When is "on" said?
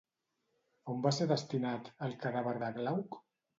0.93-1.03